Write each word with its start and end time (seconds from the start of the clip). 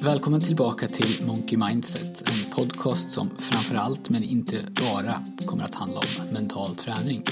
Välkommen 0.00 0.40
tillbaka 0.40 0.86
till 0.86 1.26
Monkey 1.26 1.58
Mindset, 1.58 2.28
en 2.28 2.52
podcast 2.52 3.10
som 3.10 3.30
framförallt, 3.38 4.10
men 4.10 4.22
inte 4.22 4.56
bara, 4.92 5.24
kommer 5.46 5.64
att 5.64 5.74
handla 5.74 5.98
om 5.98 6.26
mental 6.32 6.76
träning. 6.76 7.22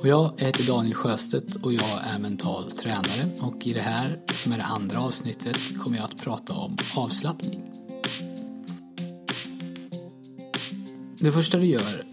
Och 0.00 0.08
jag 0.08 0.40
heter 0.40 0.66
Daniel 0.66 0.94
Sjöstedt 0.94 1.54
och 1.54 1.72
jag 1.72 2.00
är 2.14 2.18
mental 2.18 2.70
tränare 2.70 3.30
och 3.42 3.66
i 3.66 3.72
det 3.72 3.80
här, 3.80 4.18
som 4.32 4.52
är 4.52 4.56
det 4.56 4.64
andra 4.64 5.00
avsnittet, 5.00 5.78
kommer 5.78 5.96
jag 5.96 6.04
att 6.04 6.22
prata 6.22 6.54
om 6.54 6.76
avslappning. 6.96 7.62
Det 11.18 11.32
första 11.32 11.58
du 11.58 11.66
gör 11.66 12.04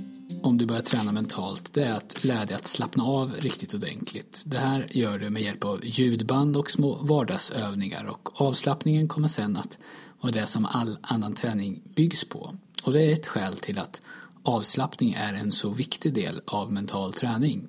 om 0.48 0.58
du 0.58 0.66
börjar 0.66 0.82
träna 0.82 1.12
mentalt 1.12 1.74
det 1.74 1.84
är 1.84 1.94
att 1.94 2.24
lära 2.24 2.46
dig 2.46 2.56
att 2.56 2.68
slappna 2.68 3.04
av 3.04 3.34
riktigt 3.40 3.74
ordentligt. 3.74 4.44
Det 4.46 4.58
här 4.58 4.88
gör 4.92 5.20
du 5.20 5.30
med 5.30 5.42
hjälp 5.42 5.66
av 5.66 5.86
ljudband 5.86 6.58
och 6.58 6.72
små 6.72 6.96
vardagsövningar 6.96 8.06
och 8.06 8.42
avslappningen 8.42 9.08
kommer 9.08 9.28
sen 9.28 9.58
att 9.58 9.78
vara 10.22 10.32
det 10.32 10.46
som 10.46 10.66
all 10.66 10.98
annan 11.02 11.34
träning 11.34 11.82
byggs 11.96 12.26
på. 12.26 12.56
Och 12.84 12.94
det 12.94 13.02
är 13.02 13.14
ett 13.14 13.28
skäl 13.28 13.54
till 13.54 13.80
att 13.80 14.02
avslappning 14.44 15.14
är 15.14 15.34
en 15.34 15.52
så 15.52 15.70
viktig 15.70 16.14
del 16.14 16.42
av 16.46 16.72
mental 16.72 17.14
träning. 17.14 17.68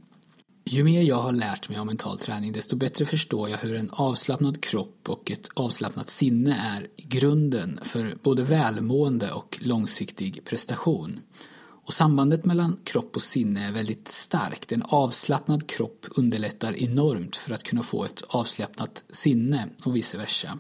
Ju 0.65 0.84
mer 0.84 1.03
jag 1.03 1.17
har 1.17 1.33
lärt 1.33 1.69
mig 1.69 1.81
om 1.81 1.87
mental 1.87 2.19
träning 2.19 2.53
desto 2.53 2.77
bättre 2.77 3.06
förstår 3.06 3.48
jag 3.48 3.59
hur 3.59 3.75
en 3.75 3.91
avslappnad 3.91 4.62
kropp 4.62 5.09
och 5.09 5.31
ett 5.31 5.48
avslappnat 5.55 6.09
sinne 6.09 6.79
är 6.79 6.89
grunden 6.97 7.81
för 7.83 8.19
både 8.23 8.42
välmående 8.42 9.33
och 9.33 9.59
långsiktig 9.62 10.45
prestation. 10.45 11.20
Och 11.88 11.95
sambandet 11.95 12.45
mellan 12.45 12.77
kropp 12.84 13.16
och 13.16 13.23
sinne 13.23 13.69
är 13.69 13.73
väldigt 13.73 14.09
starkt. 14.09 14.73
En 14.73 14.83
avslappnad 14.83 15.69
kropp 15.69 16.06
underlättar 16.16 16.77
enormt 16.77 17.37
för 17.37 17.55
att 17.55 17.62
kunna 17.62 17.83
få 17.83 18.05
ett 18.05 18.23
avslappnat 18.28 19.05
sinne 19.11 19.69
och 19.84 19.97
vice 19.97 20.19
versa. 20.19 20.58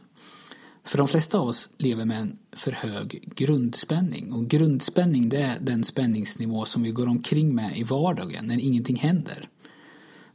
För 0.84 0.98
de 0.98 1.08
flesta 1.08 1.38
av 1.38 1.48
oss 1.48 1.70
lever 1.78 2.04
med 2.04 2.20
en 2.20 2.38
för 2.52 2.72
hög 2.72 3.22
grundspänning 3.34 4.32
och 4.32 4.48
grundspänning 4.48 5.28
det 5.28 5.42
är 5.42 5.60
den 5.60 5.84
spänningsnivå 5.84 6.64
som 6.64 6.82
vi 6.82 6.90
går 6.90 7.08
omkring 7.08 7.54
med 7.54 7.78
i 7.78 7.82
vardagen 7.82 8.46
när 8.46 8.64
ingenting 8.64 8.96
händer. 8.96 9.48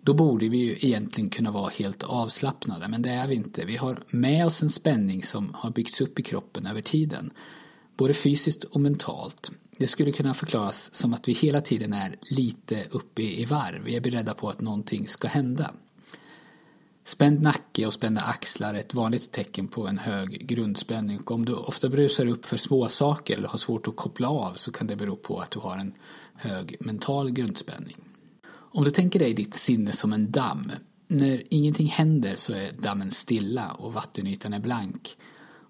Då 0.02 0.14
borde 0.14 0.50
vi 0.50 0.58
ju 0.58 0.72
egentligen 0.72 1.30
kunna 1.30 1.52
vara 1.52 1.70
helt 1.70 2.04
avslappnade 2.04 2.88
men 2.88 3.02
det 3.02 3.10
är 3.10 3.28
vi 3.28 3.36
inte. 3.36 3.66
Vi 3.66 3.78
har 3.78 4.00
med 4.08 4.46
oss 4.46 4.62
en 4.62 4.70
spänning 4.70 5.24
som 5.24 5.54
har 5.54 5.70
byggts 5.70 6.02
upp 6.02 6.20
i 6.20 6.24
kroppen 6.24 6.66
över 6.66 6.82
tiden 6.82 7.32
både 7.98 8.14
fysiskt 8.14 8.64
och 8.64 8.82
mentalt. 8.82 9.52
Det 9.78 9.88
skulle 9.88 10.12
kunna 10.12 10.34
förklaras 10.34 10.96
som 10.96 11.14
att 11.14 11.28
vi 11.28 11.34
hela 11.34 11.62
tiden 11.62 11.94
är 11.94 12.16
lite 12.22 12.86
uppe 12.92 13.22
i 13.22 13.46
varv. 13.46 13.84
Vi 13.84 13.96
är 13.96 14.02
beredda 14.02 14.34
på 14.34 14.50
att 14.50 14.62
någonting 14.62 15.08
ska 15.08 15.28
hända. 15.28 15.74
Spänd 17.06 17.42
nacke 17.42 17.86
och 17.86 17.94
spända 17.94 18.22
axlar 18.22 18.74
är 18.74 18.80
ett 18.80 18.94
vanligt 18.94 19.32
tecken 19.32 19.68
på 19.68 19.88
en 19.88 19.98
hög 19.98 20.48
grundspänning 20.48 21.20
och 21.20 21.32
om 21.32 21.46
du 21.46 21.54
ofta 21.54 21.90
brusar 21.90 22.28
upp 22.28 22.46
för 22.46 22.58
små 22.58 22.88
saker 22.88 23.38
eller 23.38 23.48
har 23.48 23.58
svårt 23.58 23.88
att 23.88 23.96
koppla 23.96 24.30
av 24.30 24.54
så 24.54 24.72
kan 24.72 24.88
det 24.88 24.96
bero 24.96 25.16
på 25.16 25.40
att 25.40 25.52
du 25.52 25.60
har 25.60 25.78
en 25.78 25.94
hög 26.36 26.78
mental 26.80 27.32
grundspänning. 27.32 27.98
Om 28.50 28.84
du 28.84 28.92
tänker 28.92 29.20
dig 29.20 29.34
ditt 29.34 29.56
sinne 29.56 29.92
som 29.92 30.14
en 30.14 30.32
damm. 30.32 30.72
När 31.08 31.44
ingenting 31.50 31.88
händer 31.88 32.34
så 32.36 32.54
är 32.54 32.72
dammen 32.74 33.12
stilla 33.12 33.72
och 33.72 33.94
vattenytan 33.94 34.54
är 34.54 34.60
blank. 34.60 35.18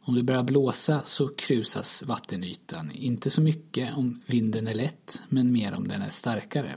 Om 0.06 0.16
det 0.16 0.24
börjar 0.24 0.44
blåsa 0.44 1.02
så 1.06 1.28
krusas 1.28 2.04
vattenytan, 2.04 2.92
inte 2.92 3.30
så 3.30 3.42
mycket 3.42 3.98
om 3.98 4.22
vinden 4.26 4.68
är 4.68 4.74
lätt, 4.74 5.22
men 5.30 5.52
mer 5.52 5.74
om 5.74 5.88
den 5.88 6.02
är 6.02 6.10
starkare. 6.10 6.76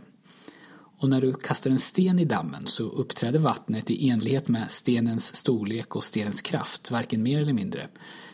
Och 0.98 1.08
när 1.08 1.20
du 1.20 1.32
kastar 1.32 1.70
en 1.70 1.78
sten 1.78 2.18
i 2.18 2.24
dammen 2.24 2.66
så 2.66 2.82
uppträder 2.82 3.38
vattnet 3.38 3.90
i 3.90 4.08
enlighet 4.08 4.48
med 4.48 4.70
stenens 4.70 5.36
storlek 5.36 5.96
och 5.96 6.04
stenens 6.04 6.42
kraft, 6.42 6.90
varken 6.90 7.22
mer 7.22 7.42
eller 7.42 7.52
mindre. 7.52 7.88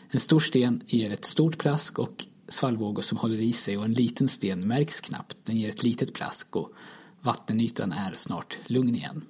En 0.09 0.19
stor 0.19 0.39
sten 0.39 0.81
ger 0.85 1.09
ett 1.09 1.25
stort 1.25 1.57
plask 1.57 1.99
och 1.99 2.25
svallvågor 2.47 3.01
som 3.01 3.17
håller 3.17 3.37
i 3.37 3.53
sig 3.53 3.77
och 3.77 3.85
en 3.85 3.93
liten 3.93 4.27
sten 4.27 4.67
märks 4.67 5.01
knappt, 5.01 5.37
den 5.43 5.57
ger 5.57 5.69
ett 5.69 5.83
litet 5.83 6.13
plask 6.13 6.55
och 6.55 6.73
vattenytan 7.21 7.91
är 7.91 8.13
snart 8.15 8.57
lugn 8.67 8.95
igen. 8.95 9.25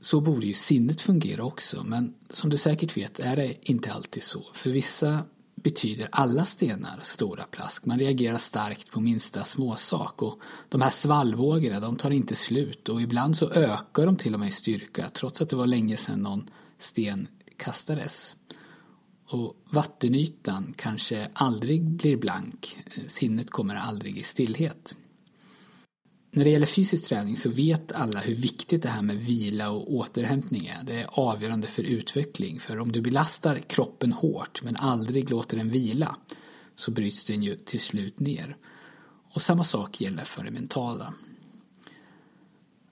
Så 0.00 0.20
borde 0.20 0.46
ju 0.46 0.54
sinnet 0.54 1.00
fungera 1.00 1.44
också, 1.44 1.82
men 1.84 2.14
som 2.30 2.50
du 2.50 2.56
säkert 2.56 2.96
vet 2.96 3.20
är 3.20 3.36
det 3.36 3.70
inte 3.70 3.92
alltid 3.92 4.22
så. 4.22 4.44
För 4.54 4.70
vissa 4.70 5.22
betyder 5.62 6.08
alla 6.12 6.44
stenar 6.44 7.00
stora 7.02 7.44
plask. 7.44 7.86
Man 7.86 7.98
reagerar 7.98 8.38
starkt 8.38 8.90
på 8.90 9.00
minsta 9.00 9.44
småsak 9.44 10.22
och 10.22 10.40
de 10.68 10.80
här 10.80 10.90
svallvågorna 10.90 11.80
de 11.80 11.96
tar 11.96 12.10
inte 12.10 12.34
slut 12.34 12.88
och 12.88 13.02
ibland 13.02 13.36
så 13.36 13.50
ökar 13.50 14.06
de 14.06 14.16
till 14.16 14.34
och 14.34 14.40
med 14.40 14.48
i 14.48 14.52
styrka 14.52 15.08
trots 15.08 15.42
att 15.42 15.48
det 15.48 15.56
var 15.56 15.66
länge 15.66 15.96
sedan 15.96 16.20
någon 16.20 16.50
sten 16.78 17.28
kastades. 17.56 18.36
Och 19.30 19.56
vattenytan 19.70 20.74
kanske 20.76 21.28
aldrig 21.32 21.84
blir 21.84 22.16
blank, 22.16 22.78
sinnet 23.06 23.50
kommer 23.50 23.74
aldrig 23.74 24.18
i 24.18 24.22
stillhet. 24.22 24.96
När 26.30 26.44
det 26.44 26.50
gäller 26.50 26.66
fysisk 26.66 27.08
träning 27.08 27.36
så 27.36 27.50
vet 27.50 27.92
alla 27.92 28.20
hur 28.20 28.34
viktigt 28.34 28.82
det 28.82 28.88
här 28.88 29.02
med 29.02 29.16
vila 29.16 29.70
och 29.70 29.94
återhämtning 29.94 30.66
är. 30.66 30.82
Det 30.82 31.00
är 31.00 31.06
avgörande 31.12 31.66
för 31.66 31.82
utveckling. 31.82 32.60
För 32.60 32.78
om 32.78 32.92
du 32.92 33.00
belastar 33.00 33.58
kroppen 33.58 34.12
hårt 34.12 34.62
men 34.62 34.76
aldrig 34.76 35.30
låter 35.30 35.56
den 35.56 35.70
vila 35.70 36.16
så 36.76 36.90
bryts 36.90 37.24
den 37.24 37.42
ju 37.42 37.54
till 37.54 37.80
slut 37.80 38.20
ner. 38.20 38.56
Och 39.32 39.42
samma 39.42 39.64
sak 39.64 40.00
gäller 40.00 40.24
för 40.24 40.44
det 40.44 40.50
mentala. 40.50 41.14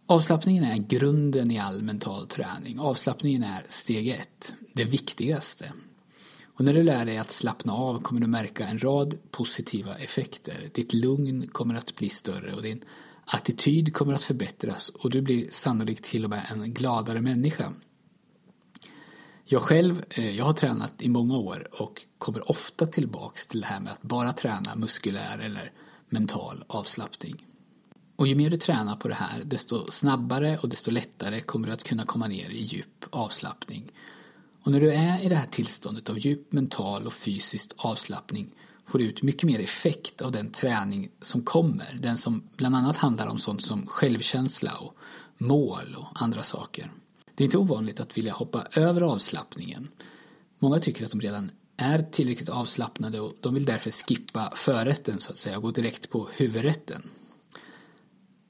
Avslappningen 0.06 0.64
är 0.64 0.76
grunden 0.76 1.50
i 1.50 1.58
all 1.58 1.82
mental 1.82 2.26
träning. 2.26 2.78
Avslappningen 2.80 3.42
är 3.42 3.64
steg 3.68 4.08
ett, 4.08 4.54
det 4.72 4.84
viktigaste. 4.84 5.72
Och 6.54 6.64
när 6.64 6.74
du 6.74 6.82
lär 6.82 7.04
dig 7.04 7.18
att 7.18 7.30
slappna 7.30 7.72
av 7.72 8.02
kommer 8.02 8.20
du 8.20 8.26
märka 8.26 8.66
en 8.66 8.78
rad 8.78 9.14
positiva 9.30 9.94
effekter. 9.94 10.70
Ditt 10.74 10.92
lugn 10.92 11.48
kommer 11.48 11.74
att 11.74 11.94
bli 11.96 12.08
större 12.08 12.54
och 12.54 12.62
din 12.62 12.84
attityd 13.26 13.94
kommer 13.94 14.12
att 14.12 14.22
förbättras 14.22 14.88
och 14.88 15.10
du 15.10 15.22
blir 15.22 15.50
sannolikt 15.50 16.04
till 16.04 16.24
och 16.24 16.30
med 16.30 16.46
en 16.52 16.74
gladare 16.74 17.20
människa. 17.20 17.72
Jag 19.44 19.62
själv, 19.62 20.04
eh, 20.10 20.36
jag 20.36 20.44
har 20.44 20.52
tränat 20.52 21.02
i 21.02 21.08
många 21.08 21.36
år 21.36 21.68
och 21.80 22.02
kommer 22.18 22.50
ofta 22.50 22.86
tillbaks 22.86 23.46
till 23.46 23.60
det 23.60 23.66
här 23.66 23.80
med 23.80 23.92
att 23.92 24.02
bara 24.02 24.32
träna 24.32 24.74
muskulär 24.74 25.38
eller 25.38 25.72
mental 26.08 26.64
avslappning. 26.66 27.44
Och 28.16 28.26
ju 28.26 28.34
mer 28.34 28.50
du 28.50 28.56
tränar 28.56 28.96
på 28.96 29.08
det 29.08 29.14
här, 29.14 29.42
desto 29.44 29.90
snabbare 29.90 30.58
och 30.58 30.68
desto 30.68 30.90
lättare 30.90 31.40
kommer 31.40 31.66
du 31.66 31.72
att 31.72 31.82
kunna 31.82 32.04
komma 32.04 32.26
ner 32.26 32.50
i 32.50 32.62
djup 32.62 33.04
avslappning. 33.10 33.92
Och 34.62 34.72
när 34.72 34.80
du 34.80 34.92
är 34.92 35.24
i 35.24 35.28
det 35.28 35.34
här 35.36 35.46
tillståndet 35.46 36.10
av 36.10 36.18
djup 36.18 36.52
mental 36.52 37.06
och 37.06 37.12
fysisk 37.12 37.72
avslappning 37.76 38.50
får 38.86 39.02
ut 39.02 39.22
mycket 39.22 39.42
mer 39.42 39.58
effekt 39.58 40.22
av 40.22 40.32
den 40.32 40.50
träning 40.50 41.08
som 41.20 41.42
kommer. 41.42 41.98
Den 42.00 42.18
som 42.18 42.42
bland 42.56 42.76
annat 42.76 42.96
handlar 42.96 43.26
om 43.26 43.38
sånt 43.38 43.62
som 43.62 43.86
självkänsla 43.86 44.72
och 44.80 44.96
mål 45.38 45.96
och 45.98 46.22
andra 46.22 46.42
saker. 46.42 46.90
Det 47.34 47.44
är 47.44 47.46
inte 47.46 47.58
ovanligt 47.58 48.00
att 48.00 48.18
vilja 48.18 48.32
hoppa 48.32 48.66
över 48.72 49.00
avslappningen. 49.00 49.88
Många 50.58 50.78
tycker 50.78 51.04
att 51.04 51.10
de 51.10 51.20
redan 51.20 51.50
är 51.76 51.98
tillräckligt 51.98 52.48
avslappnade 52.48 53.20
och 53.20 53.32
de 53.40 53.54
vill 53.54 53.64
därför 53.64 53.90
skippa 53.90 54.52
förrätten 54.56 55.20
så 55.20 55.32
att 55.32 55.38
säga 55.38 55.56
och 55.56 55.62
gå 55.62 55.70
direkt 55.70 56.10
på 56.10 56.28
huvudrätten. 56.36 57.02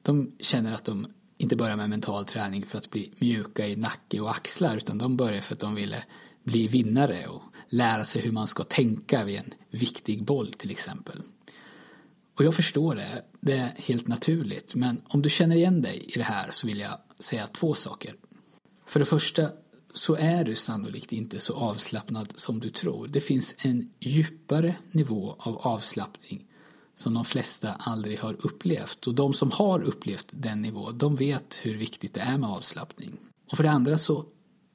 De 0.03 0.33
känner 0.41 0.73
att 0.73 0.85
de 0.85 1.07
inte 1.39 1.57
börjar 1.57 1.77
med 1.77 1.91
mental 1.91 2.25
träning 2.25 2.67
för 2.67 2.79
att 2.79 2.91
bli 2.91 3.13
mjuka 3.19 3.67
i 3.67 3.77
nacke 3.77 4.21
och 4.21 4.31
axlar 4.31 4.77
utan 4.77 4.99
de 4.99 5.17
börjar 5.17 5.41
för 5.41 5.55
att 5.55 5.61
de 5.61 5.75
ville 5.75 6.05
bli 6.47 6.69
vinnare 6.69 7.27
och 7.27 7.43
lära 7.69 8.05
sig 8.05 8.23
hur 8.23 8.33
man 8.33 8.47
ska 8.47 8.65
tänka 8.65 9.25
vid 9.25 9.39
en 9.39 9.55
viktig 9.71 10.25
boll 10.25 10.53
till 10.53 10.71
exempel. 10.71 11.23
Och 12.39 12.45
jag 12.45 12.55
förstår 12.55 12.95
det, 12.95 13.23
det 13.41 13.53
är 13.53 13.75
helt 13.77 14.09
naturligt, 14.09 14.75
men 14.75 15.03
om 15.09 15.23
du 15.23 15.31
känner 15.31 15.57
igen 15.57 15.83
dig 15.83 16.05
i 16.09 16.19
det 16.19 16.25
här 16.25 16.49
så 16.51 16.67
vill 16.67 16.79
jag 16.79 16.99
säga 17.19 17.47
två 17.47 17.75
saker. 17.75 18.15
För 18.87 19.01
det 19.01 19.07
första 19.07 19.49
så 19.95 20.15
är 20.15 20.45
du 20.45 20.55
sannolikt 20.55 21.13
inte 21.13 21.41
så 21.41 21.55
avslappnad 21.55 22.33
som 22.35 22.61
du 22.61 22.71
tror. 22.71 23.09
Det 23.09 23.21
finns 23.21 23.55
en 23.59 23.91
djupare 24.01 24.77
nivå 24.91 25.37
av 25.39 25.59
avslappning 25.59 26.45
som 26.95 27.15
de 27.15 27.25
flesta 27.25 27.73
aldrig 27.73 28.19
har 28.19 28.37
upplevt. 28.47 29.07
Och 29.07 29.15
de 29.15 29.35
som 29.35 29.51
har 29.51 29.83
upplevt 29.83 30.27
den 30.31 30.63
nivån, 30.63 30.99
de 30.99 31.17
vet 31.17 31.61
hur 31.63 31.77
viktigt 31.77 32.15
det 32.15 32.21
är 32.21 32.39
med 32.39 32.51
avslappning. 32.51 33.17
Och 33.51 33.57
för 33.57 33.65
det 33.65 33.71
andra 33.71 33.99
så 33.99 34.25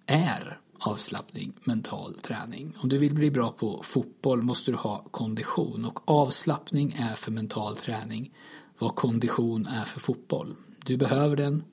är 0.05 0.59
avslappning, 0.81 1.53
mental 1.63 2.13
träning. 2.13 2.73
Om 2.77 2.89
du 2.89 2.97
vill 2.97 3.13
bli 3.13 3.31
bra 3.31 3.51
på 3.51 3.79
fotboll 3.83 4.41
måste 4.41 4.71
du 4.71 4.77
ha 4.77 5.05
kondition 5.11 5.85
och 5.85 6.09
avslappning 6.11 6.93
är 6.93 7.15
för 7.15 7.31
mental 7.31 7.75
träning 7.75 8.33
vad 8.79 8.95
kondition 8.95 9.65
är 9.65 9.85
för 9.85 9.99
fotboll. 9.99 10.55
Du 10.85 10.97
behöver 10.97 11.35
den, 11.35 11.63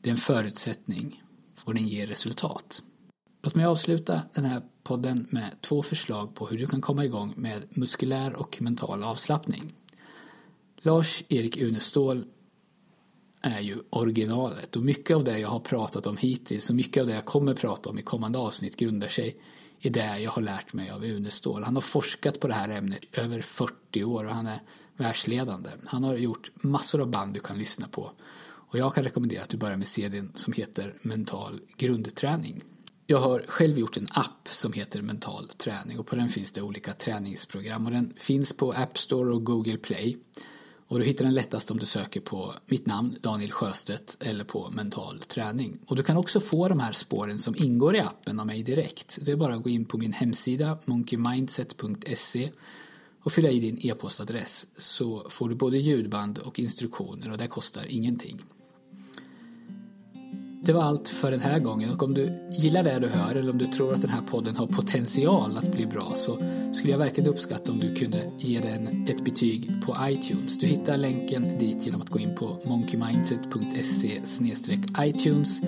det 0.00 0.08
är 0.08 0.12
en 0.12 0.16
förutsättning 0.16 1.22
och 1.64 1.74
den 1.74 1.88
ger 1.88 2.06
resultat. 2.06 2.82
Låt 3.42 3.54
mig 3.54 3.66
avsluta 3.66 4.22
den 4.34 4.44
här 4.44 4.62
podden 4.82 5.26
med 5.30 5.60
två 5.60 5.82
förslag 5.82 6.34
på 6.34 6.46
hur 6.46 6.58
du 6.58 6.66
kan 6.66 6.80
komma 6.80 7.04
igång 7.04 7.34
med 7.36 7.62
muskulär 7.70 8.36
och 8.36 8.62
mental 8.62 9.02
avslappning. 9.02 9.74
Lars-Erik 10.82 11.62
Unestål 11.62 12.24
är 13.44 13.60
ju 13.60 13.78
originalet 13.90 14.76
och 14.76 14.82
mycket 14.82 15.16
av 15.16 15.24
det 15.24 15.38
jag 15.38 15.48
har 15.48 15.60
pratat 15.60 16.06
om 16.06 16.16
hittills 16.16 16.70
och 16.70 16.76
mycket 16.76 17.00
av 17.00 17.06
det 17.06 17.14
jag 17.14 17.24
kommer 17.24 17.54
prata 17.54 17.90
om 17.90 17.98
i 17.98 18.02
kommande 18.02 18.38
avsnitt 18.38 18.76
grundar 18.76 19.08
sig 19.08 19.36
i 19.80 19.88
det 19.88 20.18
jag 20.18 20.30
har 20.30 20.42
lärt 20.42 20.72
mig 20.72 20.90
av 20.90 21.04
Unestål. 21.04 21.62
Han 21.62 21.74
har 21.74 21.82
forskat 21.82 22.40
på 22.40 22.48
det 22.48 22.54
här 22.54 22.68
ämnet 22.68 23.18
över 23.18 23.40
40 23.40 24.04
år 24.04 24.24
och 24.24 24.34
han 24.34 24.46
är 24.46 24.62
världsledande. 24.96 25.70
Han 25.86 26.04
har 26.04 26.16
gjort 26.16 26.50
massor 26.54 27.00
av 27.00 27.10
band 27.10 27.34
du 27.34 27.40
kan 27.40 27.58
lyssna 27.58 27.88
på 27.88 28.10
och 28.74 28.78
jag 28.78 28.94
kan 28.94 29.04
rekommendera 29.04 29.42
att 29.42 29.48
du 29.48 29.56
börjar 29.56 29.76
med 29.76 29.86
CDn 29.86 30.32
som 30.34 30.52
heter 30.52 30.94
Mental 31.02 31.60
grundträning. 31.76 32.62
Jag 33.06 33.18
har 33.18 33.44
själv 33.48 33.78
gjort 33.78 33.96
en 33.96 34.08
app 34.10 34.48
som 34.50 34.72
heter 34.72 35.02
Mental 35.02 35.48
träning 35.48 35.98
och 35.98 36.06
på 36.06 36.16
den 36.16 36.28
finns 36.28 36.52
det 36.52 36.62
olika 36.62 36.92
träningsprogram 36.92 37.86
och 37.86 37.92
den 37.92 38.14
finns 38.16 38.52
på 38.52 38.72
App 38.72 38.98
Store 38.98 39.32
och 39.32 39.44
Google 39.44 39.76
Play. 39.76 40.18
Och 40.88 40.98
du 40.98 41.04
hittar 41.04 41.24
den 41.24 41.34
lättast 41.34 41.70
om 41.70 41.78
du 41.78 41.86
söker 41.86 42.20
på 42.20 42.54
mitt 42.66 42.86
namn, 42.86 43.16
Daniel 43.20 43.52
Sjöstedt, 43.52 44.16
eller 44.20 44.44
på 44.44 44.70
mental 44.70 45.18
träning. 45.18 45.78
Och 45.86 45.96
du 45.96 46.02
kan 46.02 46.16
också 46.16 46.40
få 46.40 46.68
de 46.68 46.80
här 46.80 46.92
spåren 46.92 47.38
som 47.38 47.54
ingår 47.56 47.96
i 47.96 48.00
appen 48.00 48.40
av 48.40 48.46
mig 48.46 48.62
direkt. 48.62 49.18
Det 49.24 49.32
är 49.32 49.36
bara 49.36 49.54
att 49.54 49.62
gå 49.62 49.70
in 49.70 49.84
på 49.84 49.98
min 49.98 50.12
hemsida, 50.12 50.78
monkeymindset.se 50.84 52.50
och 53.22 53.32
fylla 53.32 53.50
i 53.50 53.60
din 53.60 53.78
e-postadress 53.86 54.66
så 54.76 55.26
får 55.30 55.48
du 55.48 55.54
både 55.54 55.78
ljudband 55.78 56.38
och 56.38 56.58
instruktioner 56.58 57.30
och 57.30 57.38
det 57.38 57.46
kostar 57.46 57.86
ingenting. 57.88 58.44
Det 60.66 60.72
var 60.72 60.82
allt 60.82 61.08
för 61.08 61.30
den 61.30 61.40
här 61.40 61.58
gången 61.58 61.90
och 61.90 62.02
om 62.02 62.14
du 62.14 62.48
gillar 62.50 62.82
det 62.82 62.98
du 62.98 63.08
hör 63.08 63.34
eller 63.34 63.50
om 63.50 63.58
du 63.58 63.66
tror 63.66 63.92
att 63.92 64.00
den 64.00 64.10
här 64.10 64.22
podden 64.22 64.56
har 64.56 64.66
potential 64.66 65.56
att 65.56 65.72
bli 65.72 65.86
bra 65.86 66.12
så 66.14 66.38
skulle 66.72 66.92
jag 66.92 66.98
verkligen 66.98 67.30
uppskatta 67.30 67.72
om 67.72 67.80
du 67.80 67.94
kunde 67.94 68.32
ge 68.38 68.60
den 68.60 69.06
ett 69.08 69.24
betyg 69.24 69.72
på 69.86 69.96
iTunes. 70.02 70.58
Du 70.58 70.66
hittar 70.66 70.96
länken 70.96 71.58
dit 71.58 71.86
genom 71.86 72.00
att 72.00 72.08
gå 72.08 72.18
in 72.18 72.34
på 72.34 72.58
monkeymindset.se 72.64 74.20
iTunes 75.00 75.60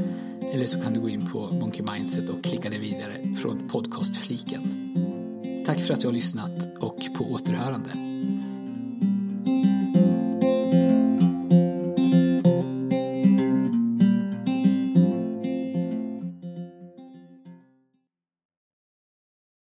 eller 0.52 0.66
så 0.66 0.80
kan 0.80 0.92
du 0.92 1.00
gå 1.00 1.08
in 1.08 1.26
på 1.26 1.50
Monkey 1.60 1.86
Mindset 1.92 2.28
och 2.28 2.44
klicka 2.44 2.70
dig 2.70 2.78
vidare 2.78 3.34
från 3.42 3.68
podcastfliken. 3.68 4.62
Tack 5.66 5.80
för 5.80 5.94
att 5.94 6.00
du 6.00 6.06
har 6.06 6.14
lyssnat 6.14 6.78
och 6.80 6.98
på 7.18 7.24
återhörande. 7.24 7.90